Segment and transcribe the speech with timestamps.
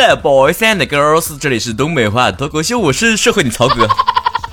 [0.00, 3.86] boys and girls，这里是东北话，脱口秀，我是社会的曹哥。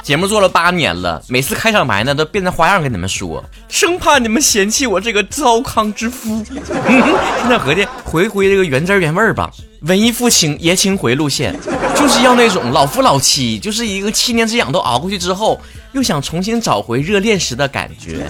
[0.07, 6.41] 节目做了八年了，每次开场白呢都变着花样跟你们说，生怕你们嫌弃我这个糟糠之夫。
[6.46, 9.51] 现在合计回归这个原汁原味吧，
[9.81, 11.54] 文艺复兴爷青回路线，
[11.94, 15.59] 就是要那种老夫老妻，就是一个七年之痒都熬过去之后，
[15.91, 18.26] 又想重新找回热恋时的感觉。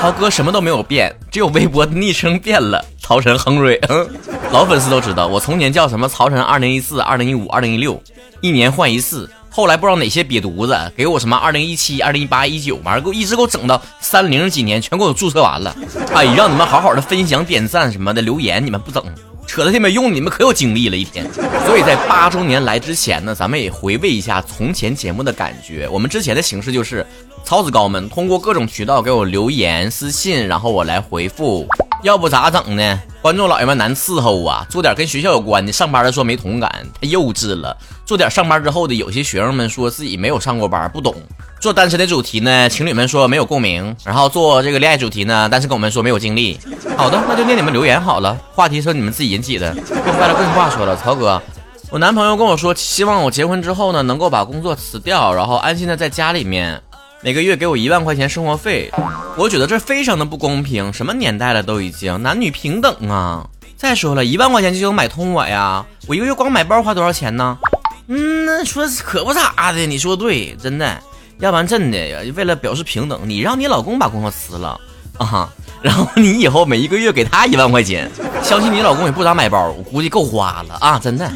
[0.00, 3.80] 曹哥什么都没有变，只有微博的昵称变了，曹晨亨瑞。
[3.88, 4.04] 嗯
[4.50, 8.02] 老粉丝都知道，我从前叫什么曹晨二零一四、二零一五、二零一六，
[8.40, 9.30] 一年换一次。
[9.58, 15.76] 后来不知道哪些瘪犊子给我什么二零一七、二零一八、一九，完了给我一直给我整到三零几年，全给我注册完了。
[16.14, 19.02] 哎，让你们好好的分享、点赞什么的留言，你们不整，
[19.48, 21.28] 扯的这没用，你们可有精力了一天。
[21.66, 25.88] 所以在八周年来之前呢，咱们也回味一下从前节目的感觉。
[25.88, 27.04] 我们之前的形式就是
[27.42, 31.66] 曹子高们通过各种渠道给我留言、私信，然后我来回复。
[32.02, 32.98] 要不咋整呢？
[33.20, 34.64] 观众老爷们难伺候啊！
[34.70, 37.76] 做点跟学校有关的，上班的说没同感，太幼稚了。
[38.06, 41.14] 做点上班之后的，有些学生们说自己没有上过班，不懂。
[41.60, 43.94] 做单身的主题呢，情侣们说没有共鸣。
[44.04, 46.58] 然后做这个恋爱主题呢，但是跟我们说没有经历。
[46.96, 48.36] 好的，那就念你们留言好了。
[48.54, 49.74] 话题是你们自己引起的。
[49.74, 51.42] 说白了，更话说了，曹哥，
[51.90, 56.80] 我男朋友跟我说，希望我结婚之后呢，能够把工作辞掉，然后安心的在家里面。
[57.20, 58.92] 每个月给我一万块钱生活费，
[59.36, 60.92] 我觉得这非常的不公平。
[60.92, 63.44] 什么年代了都已经男女平等啊！
[63.76, 65.84] 再说了一万块钱就能买通我呀？
[66.06, 67.58] 我一个月光买包花多少钱呢？
[68.06, 70.96] 嗯，那说可不咋的，你说对，真的。
[71.40, 74.80] 要不然真的为了表示平等，你让你老公把工作辞了
[75.18, 75.48] 啊。
[75.80, 78.10] 然后你以后每一个月给他一万块钱，
[78.42, 80.98] 相信你老公也不咋买包，我估计够花了啊！
[80.98, 81.30] 真的。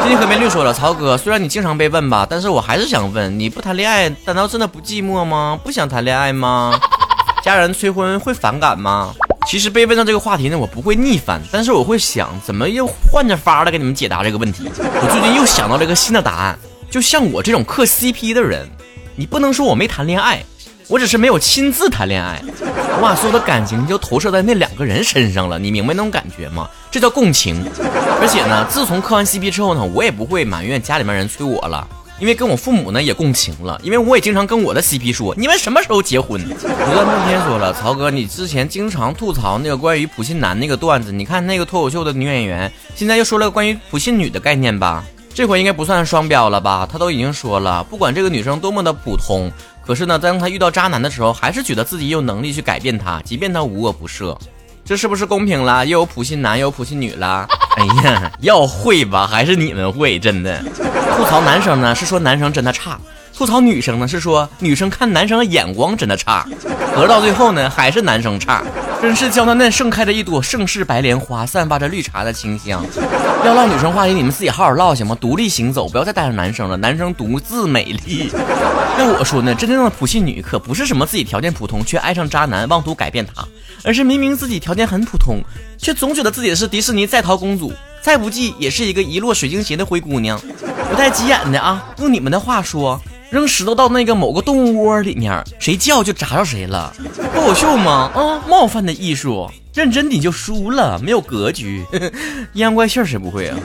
[0.00, 5.58] 最近河边绿说了，曹哥，虽然你经常被问吧，但是我还是想问，你不谈恋爱，难道真的不寂寞吗？
[5.64, 6.78] 不想谈恋爱吗？
[7.42, 9.12] 家人催婚会反感吗？
[9.48, 14.70] 其实被问到这个话题呢，我不会逆反，但是我会想，怎么又换着法的给你们解答这个问题？
[14.78, 18.68] 我最近又想到了一个新的答案，就像我这种磕 CP 的人，
[19.16, 20.44] 你不能说我没谈恋爱。
[20.90, 22.42] 我只是没有亲自谈恋爱，
[22.98, 26.68] 我把所有的感情就投射在那两个人身上了，你明白那种感觉吗？
[26.90, 27.64] 这叫共情。
[28.20, 31.86] 而且呢，自从磕完 CP 之后呢，我也不会埋怨家里面人催我了，
[32.18, 36.42] 因为跟我父母呢也共情了，因为我也经常跟我的 CP 说，你们什么时候结婚？
[36.42, 45.04] 不断梦天说了，曹哥，你之前经常吐槽那个关于普信男那个段子，你看那个脱口秀的女演员，现在又说了关于普信女的概念吧？
[45.32, 46.88] 这回应该不算双标了吧？
[46.90, 49.48] 他都已经说了，不管这个女生多么的普通。
[49.88, 54.36] 可是呢，当他遇到渣男的时候，还是觉得自己有能力去改变他，即便他无恶不赦，
[54.84, 55.86] 这是不是公平了？
[55.86, 57.48] 又有普信男，又有普信女了。
[57.76, 60.18] 哎呀，要会吧，还是你们会？
[60.18, 60.62] 真的，
[61.16, 62.98] 吐槽男生呢，是说男生真的差；
[63.34, 66.46] 吐槽女生呢，是说女生看男生的眼光真的差。
[66.94, 68.62] 合到最后呢，还是男生差。
[69.00, 72.84] 真是娇嫩嫩盛开着一朵盛世白莲花，散发着绿茶的清香。
[73.44, 75.16] 要唠女生话题，你们自己好好唠行吗？
[75.20, 76.76] 独立行走，不要再带上男生了。
[76.76, 78.28] 男生独自美丽。
[78.98, 83.46] 那我说呢，真正的普信女可不是什么自己条件普通却爱上渣男妄图改变他，
[83.84, 85.40] 而是明明自己条件很普通，
[85.78, 87.72] 却总觉得自己是迪士尼在逃公主，
[88.02, 90.40] 再不济也是一个一落水晶鞋的灰姑娘。
[90.90, 93.00] 不带急眼的啊，用你们的话说。
[93.30, 96.92] 扔石头到那个某个动物窝里面，谁叫就砸着谁了，
[97.34, 98.10] 脱口秀吗？
[98.14, 101.84] 啊，冒犯的艺术，认真你就输了，没有格局。
[102.54, 103.56] 阴阳怪气谁不会啊？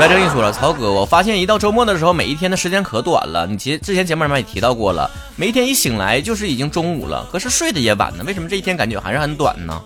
[0.00, 3.46] 来这跟你说了，曹哥，我发现一到周末的时候，每一天的时间可短了。
[3.46, 8.24] 你节之前节目里面也提到过了，每一天一醒来就是已经中午了，可是睡得也晚呢。
[8.26, 9.78] 为什么这一天感觉还是很短呢？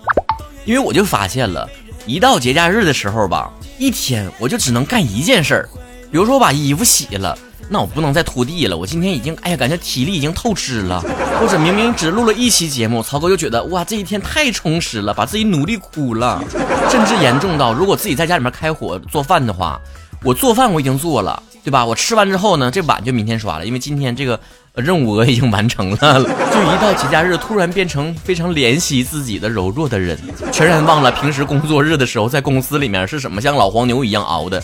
[0.63, 1.69] 因为我就发现了，
[2.05, 5.69] 一到节假日的时候吧，一天我就只能干一件事儿，
[6.09, 7.37] 比如说我把衣服洗了。
[7.67, 11.03] 那我不能再拖地了，我今天已经，哎呀，感觉体力已经透支了。
[11.39, 16.43] 或者明明只录了一期节目，曹哥就觉得哇，这一天太充实了，把自己努力哭了，
[16.89, 19.79] 甚至严重到如果自己在家里面开火做饭的话，
[20.23, 21.85] 我做饭我已经做了，对吧？
[21.85, 24.37] 我吃完之后呢，这碗就明天刷了，因为今天这个
[24.73, 25.97] 任务额已经完成了。
[25.97, 30.17] 就一到节假日，突然变成非常怜惜自己的柔弱的人，
[30.51, 34.61] 全然忘了平时工作日的时候在公司里面是什么像老黄牛一样熬的。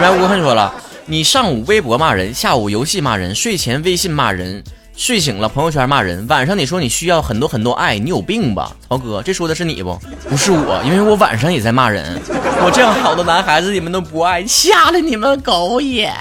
[0.00, 0.72] 来，吴恨说了。
[1.06, 4.62] 你上午微博骂人，下午游戏骂人，睡前微信骂人，
[4.96, 9.20] 睡醒了朋友圈骂人，晚上你说你需要很多很多爱，你有病吧，曹哥？
[9.20, 9.98] 这说的是你不？
[10.28, 12.20] 不是我，因为我晚上也在骂人。
[12.64, 16.14] 我这样好的男孩子你们都不爱，瞎了你们狗眼！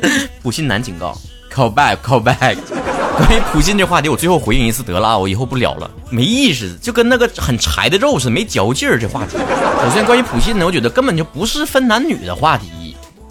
[0.42, 1.16] 普信男警告
[1.50, 2.58] ，call back，call back。
[3.16, 8.98] 关于普信这话题，我最后回应一次得了啊，我以后不聊了，没意思，就跟那个很柴的肉似的，没嚼劲儿。
[9.00, 9.38] 这话题，
[9.82, 12.66] 首先关于普信呢，我觉得根本就不是分男女的话题。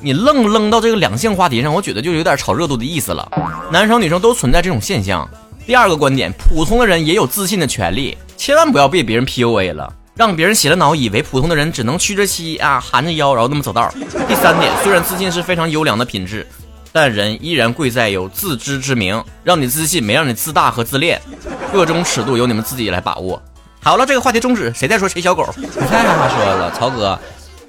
[0.01, 3.30] 你愣扔到这个两性话题上，我觉得就有点炒热度的意思了。
[3.72, 5.28] 男生女生都存在这种现象。
[5.66, 9.94] 第二个观点，普通的人也有自信的权利，千万不要被别人 PUA 了。
[10.16, 13.90] 让别人洗了脑，以为普通的人只能屈着膝啊，含着腰，然后那么走道。
[14.28, 16.46] 第三点，虽然自信是非常优良的品质，
[16.92, 21.22] 但人依然贵在有自知之明，让你自信没让你自大和自恋，
[21.72, 23.42] 各种尺度由你们自己来把握。
[23.81, 25.46] 好了，这个话题终止，谁再说谁小狗？
[25.56, 27.18] 不太让他说了，曹哥。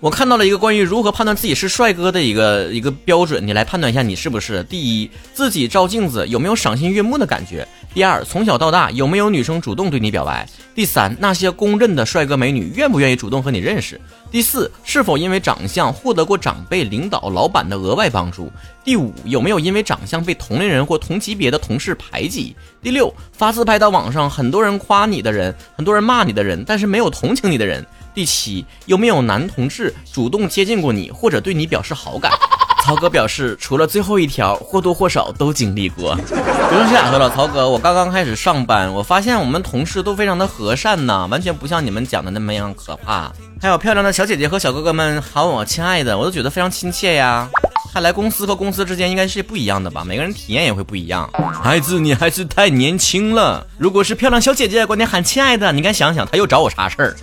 [0.00, 4.64] 我看到了一个关于如何判断自己是帅哥的一个一个标准，你来判断一下你是不是。
[4.64, 7.62] 第一，自己照镜子有没有赏心悦目的感觉；
[7.92, 13.98] 第二，从小到大有没有女生主动对你表白；第三，那些公认的帅哥美女愿不愿意主动和你认识；
[14.30, 18.50] 第四，是否因为长相获得过长辈、领导、老板的额外帮助；
[18.82, 27.84] 第五，有没有因为长相被同龄人或同级别的同事排挤；第六，发自拍到网上，很多人夸你的人，很多人骂你的人，但是没有同情你的人。
[28.14, 32.32] 第七，有没有男同志主动接近过你，或者对你表示好感？
[32.82, 36.16] 曹哥表示，除了最后一条，或多或少都经历过。
[36.16, 43.30] 不用瞎说了，曹哥，我刚刚开始上班，我发现我们同事都非常的和善呐，完全不像你们讲的那么样可怕。
[43.60, 47.48] 还有漂亮的小姐姐和小哥哥们喊我亲爱的，我都觉得非常亲切呀。
[47.92, 51.28] 看来公司和公司之间应该是不一样的吧，每个人体验也会不一样。
[51.60, 53.66] 孩子，你还是太年轻了。
[53.78, 57.14] 如果是漂亮小姐姐管你喊亲爱的，你该想想她又找我啥事儿；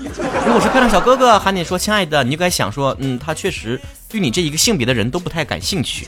[0.45, 3.79] 如果是漂亮小哥哥喊你说亲爱的，你就该想说，嗯，他确实
[4.09, 6.05] 对你这一个性别的人都不太感兴趣。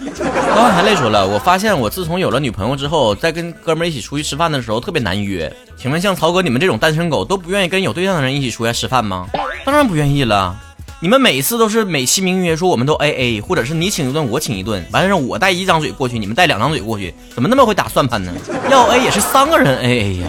[0.54, 5.52] 高海泪说了，我发现我自从有了女朋友之后，在跟哥们一起出去吃饭的时候特别难约。
[5.78, 9.26] 请问像曹哥你们这种单身狗都不愿意跟有对象的人一起出来吃饭吗？
[9.64, 10.54] 当然不愿意了。
[11.02, 18.34] 你们每次都是美其名曰说我们都 A A，或者是你请一顿我请一顿，完了让我带一张嘴过去，你们带两张嘴过去，怎么那么会打算盘呢？
[18.70, 20.28] 要 A 也是三个人 A A 呀，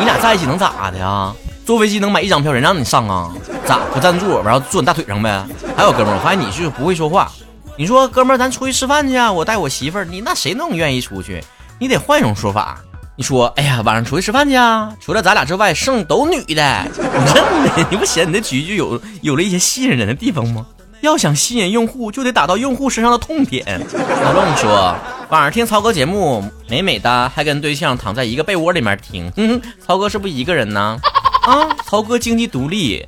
[0.00, 1.32] 你俩在一起能咋的呀？
[1.64, 3.32] 坐飞机能买一张票，人让你上啊？
[3.64, 5.46] 咋不占座，然后坐你大腿上呗？
[5.76, 7.30] 还有哥们儿，我发现你是不会说话。
[7.76, 9.30] 你说哥们儿，咱出去吃饭去啊？
[9.30, 11.40] 我带我媳妇儿，你那谁能愿意出去？
[11.78, 12.80] 你得换一种说法。
[13.16, 14.94] 你说，哎呀，晚上出去吃饭去啊？
[15.00, 16.86] 除了咱俩之外，剩都女的。
[16.96, 20.64] 真的，你不嫌你的句句有有了一些吸引人的地方吗？
[21.02, 23.80] 要想吸引用户，就得打到用户身上的痛点。
[24.22, 24.94] 老龙说，
[25.28, 29.30] 晚上听曹哥节目，美美的，还跟对象躺在一个被窝里面听。
[29.36, 30.98] 嗯， 曹哥是不是一个人呢？
[31.44, 33.06] 啊，曹哥经济独立，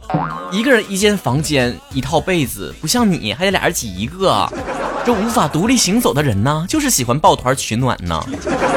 [0.51, 4.47] 一个人一间房间，一套被子，不像你还得俩人挤一个。
[5.05, 8.25] 这无法独立行走的人呢，就是喜欢抱团取暖呢。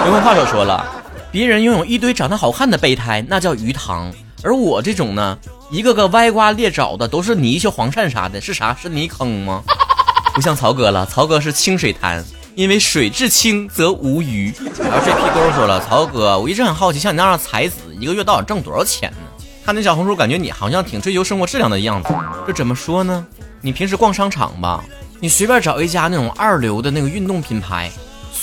[0.06, 0.86] 有文话手说了。
[1.36, 4.10] 别人拥有一堆长得好看的备胎，那叫鱼塘；
[4.42, 5.38] 而我这种呢，
[5.70, 8.74] 一个个歪瓜裂枣的，都是泥鳅、黄鳝啥的，是啥？
[8.74, 9.62] 是泥坑吗？
[10.34, 12.24] 不像曹哥了，曹哥是清水潭，
[12.56, 14.54] 因为水至清则无鱼。
[14.80, 19.46] 然后这屁沟说了，曹哥，我一直很好奇，像你那样的才子，一个月到底挣多少钱呢？
[19.66, 22.16] 看那小红书，感觉你好像挺追求生活质量的样子。
[22.48, 23.28] 这怎么说呢？
[23.60, 24.82] 你平时逛商场吧，
[25.20, 27.92] 你随便找一家那种二流的那个运动品牌。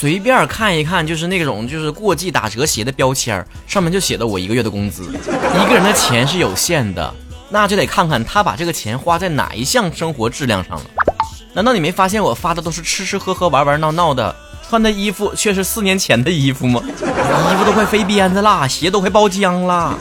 [0.02, 5.04] 随便看一看，就是那种就是过季打折鞋的标签上面就写的我一个月的工资。
[5.04, 7.14] 一个人的钱是有限的，
[7.50, 10.84] 那就得看看他把这个钱花在哪一项生活质量上了。
[11.52, 14.34] 难道你没发现我发的都是吃吃喝喝玩玩闹闹的，
[14.69, 16.82] 穿的衣服却是四年前的衣服吗？
[16.84, 19.94] 衣服都快飞鞭子啦，鞋都快包浆啦。